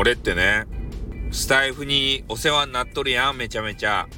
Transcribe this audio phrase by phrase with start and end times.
[0.00, 0.64] 俺ってね、
[1.30, 4.08] スタイフにお世話になっとるやん、めちゃめちゃ。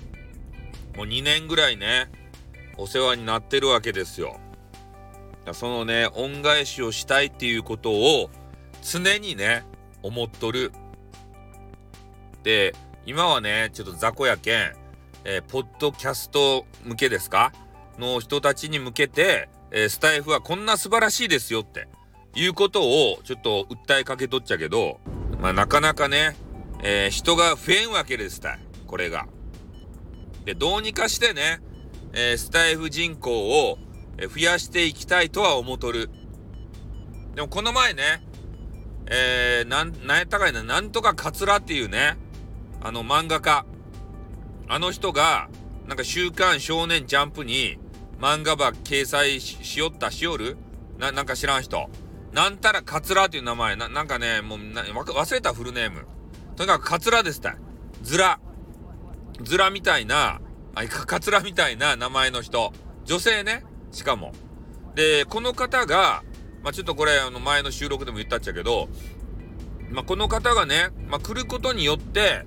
[0.96, 2.08] もう2年ぐらいね、
[2.78, 4.38] お世話になってるわけですよ。
[5.52, 8.30] そのね、恩返しをしたいっていうことを
[8.80, 9.64] 常にね、
[10.04, 10.70] 思っとる。
[12.44, 14.72] で、今はね、ちょっと雑魚やけん、
[15.24, 17.52] えー、ポッドキャスト向けですか？
[17.98, 21.88] の人たちに向けて、えー、スタイフはこんな素晴らしいですよって
[22.36, 25.00] いうことをちょっと訴えかけとっちゃけど、
[25.42, 26.36] まあなかなかね、
[26.84, 29.26] えー、人が増えんわけですたこれが。
[30.44, 31.60] で、どうにかしてね、
[32.12, 33.76] えー、スタイフ人口を
[34.18, 36.10] 増やしていきたいとは思うとる。
[37.34, 38.22] でもこの前ね、
[39.06, 42.16] えー、なん、なんやったかいな、なんとかカツラっていうね、
[42.80, 43.66] あの漫画家、
[44.68, 45.48] あの人が、
[45.88, 47.78] なんか週刊少年ジャンプに
[48.20, 50.56] 漫画ば掲載しよったしよる？
[50.98, 51.90] な、なんか知らん人。
[52.32, 53.76] なんたらカツラっていう名前。
[53.76, 56.06] な、なんかね、もうな、忘れたフルネーム。
[56.56, 57.56] とにかくカツラですた
[58.02, 58.40] ずら。
[59.42, 60.40] ずらみたいな、
[60.74, 62.72] あ、カツラみたいな名前の人。
[63.04, 63.64] 女性ね。
[63.90, 64.32] しかも。
[64.94, 66.22] で、この方が、
[66.62, 68.88] まあ、ちょっとこれ、あの、前の収録でも言ったっちゃけど、
[69.90, 72.46] まあ、この方がね、まあ、来ることによって、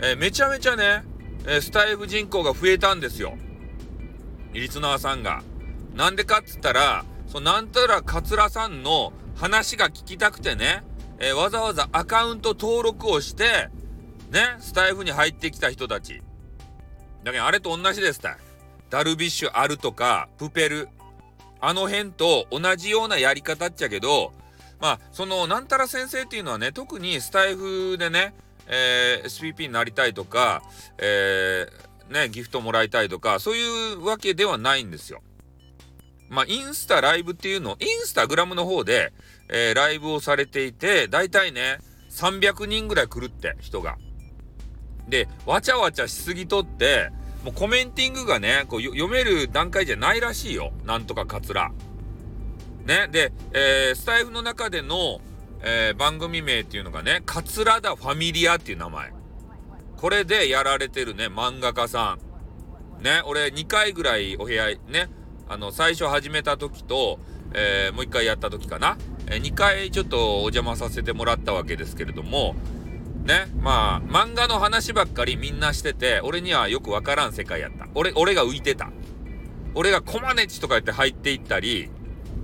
[0.00, 1.04] えー、めちゃめちゃね、
[1.46, 3.36] えー、スタイフ人口が増えたんですよ。
[4.52, 5.42] リスナーさんが。
[5.94, 9.12] なんでかっつったら、そなんたら桂さんの
[9.42, 10.84] 話が聞きたくてね、
[11.18, 13.70] えー、わざわざアカウント登録をして、
[14.30, 16.22] ね、スタイフに入ってきた人たち。
[17.24, 18.38] だけどあれと同じですた
[18.88, 20.88] ダルビッシュあるとか、プペル。
[21.60, 24.32] あの辺と同じようなやり方っちゃけど、
[24.80, 28.34] まあ、その、なんたら先生っていうのはね、特にスタイフでね、
[28.68, 30.62] えー、SPP になりたいとか、
[30.98, 35.20] えー、ね、ギフトもらいたいとか、そういうわけではないんですよ。
[36.32, 39.12] まあ、インスタライブっていうのを、インスタグラムの方で、
[39.50, 41.78] えー、ライブをされていて、だいたいね、
[42.10, 43.98] 300人ぐらい来るって、人が。
[45.06, 47.10] で、わちゃわちゃしすぎとって、
[47.44, 50.72] もうコメンティングがね、こう読める段階じゃないらしいよ。
[50.86, 51.70] なんとかカツラ。
[52.86, 53.08] ね。
[53.12, 55.20] で、えー、スタイフの中での、
[55.60, 59.12] えー、番組名っていうのがね、カツラダファミリアっていう名前。
[59.98, 62.16] これでやられてるね、漫画家さ
[63.00, 63.02] ん。
[63.02, 65.10] ね、俺2回ぐらいお部屋、ね、
[65.48, 67.18] あの、最初始めた時と、
[67.54, 68.96] えー、もう1回やった時かな。
[69.26, 72.54] えー、2回ちょっとお邪魔させてもらったわけですけれども、
[73.24, 77.88] ね、まあ、漫画の話ばっかりみんなしてて、俺にはよくわからん世界やった。
[77.94, 78.90] 俺、俺が浮いてた。
[79.74, 81.88] 俺がコマネチとか言って入っていったり、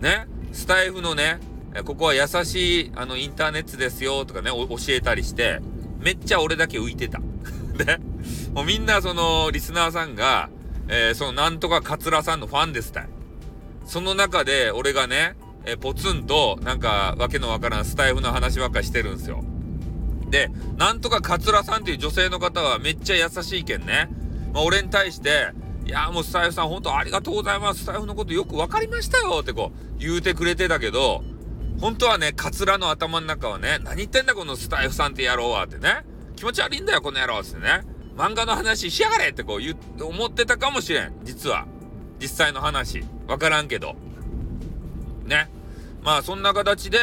[0.01, 1.41] ね、スタイフのね、
[1.85, 5.61] ここは優しい、あの、インターネットですよとかね、教えたりして、
[5.99, 7.19] めっちゃ俺だけ浮いてた。
[7.75, 7.99] ね、
[8.53, 10.49] もうみんなその、リスナーさんが、
[10.89, 13.09] えー、そのなんとか桂さんのファンですたい。
[13.85, 19.45] その中で俺がね、えー、ポツンとなんかわけのわからんスタイフの話ばっかしてるんですよ。
[20.31, 24.09] で、なんとか桂さんっていう女性の方はめっちゃ優しいけんね。
[24.53, 25.53] まあ、俺に対して、
[25.87, 27.81] いやもうスタイフさん本当ありがとうございます。
[27.83, 31.23] スタイフのことよく分かりましたよってこう言うてくれてたけど、
[31.81, 36.05] 本当はね、カツラの頭の中はね、何言ってんだこのスタイフさんって野郎はってね。
[36.37, 37.83] 気持ち悪いんだよこの野郎ってね。
[38.19, 41.13] 漫画の話しやがれってこう言う、思ってたかもしれん。
[41.23, 41.67] 実は。
[42.21, 43.05] 実際の話。
[43.29, 43.95] わからんけど。
[45.25, 45.49] ね。
[46.03, 46.99] まあそんな形で、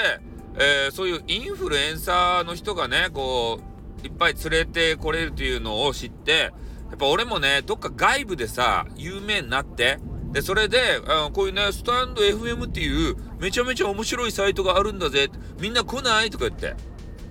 [0.56, 3.62] えー、そういうインフルエンサーの人がね、こ
[4.04, 6.52] う、いっぱい連れてこれるというのを知って、
[6.90, 10.00] やっぱ俺もね、どっか外部でさ、有名になって、
[10.34, 15.30] で、それで、あこういうね、スタンド FM っていう、めちゃめちゃ面白いサイトがあるんだぜ、
[15.62, 16.30] みんな来ない？
[16.30, 16.76] とか言って、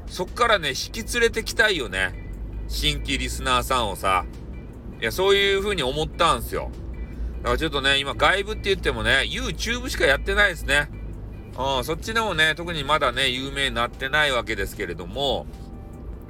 [0.06, 2.23] そっからね、引き連れてきたいよね。
[2.69, 4.25] 新規リスナーさんをさ。
[5.00, 6.70] いや、そういう風に思ったんすよ。
[7.38, 10.88] だからちょっとね、今外部って言ってもね、YouTube しかやってないですね。
[11.58, 15.47] うん、そっちでもね、特にまだね、有名になってないわけですけれども、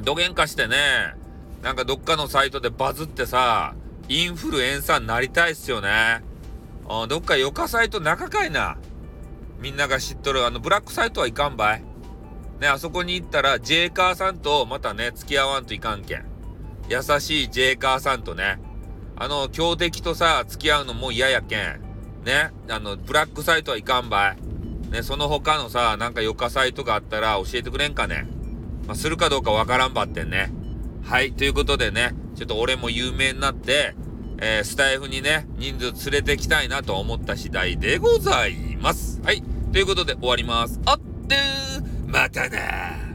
[0.03, 1.15] どげんかしてね、
[1.63, 3.75] なんかどっかのサイトでバズってさ、
[4.09, 6.23] インフルエンサーになりたいっすよね。
[6.91, 8.77] うん、どっかよかサイト中かいな。
[9.61, 11.85] みんなが知っとる、あの、ブラックサイトはいかんばい。
[12.65, 16.25] ね、あそこに行ったら、ジェイカーさんとまたね、付き合わんといかんけん。
[16.89, 18.59] 優しいジェイカーさんとね、
[19.17, 21.81] あの、強敵とさ、付き合うのも嫌やけん。
[22.25, 24.91] ね、あの、ブラックサイトはいかんばい。
[24.91, 28.27] ね、その他のさ、なんかよかサイトがあったら教えてくれんかね。
[28.87, 30.51] まあ、するかどうかわからんばってんね。
[31.05, 33.95] はい、ということでね、ちょっと俺も有名になって、
[34.39, 39.21] えー、スタイフにね、人数連れてきたいなと思った次第でございます。
[39.23, 40.81] はい、ということで終わります。
[40.87, 43.14] あってーまたな。